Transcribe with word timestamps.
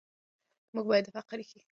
موږ 0.73 0.85
باید 0.89 1.03
د 1.07 1.09
فقر 1.15 1.35
ریښې 1.39 1.57
وباسو. 1.59 1.69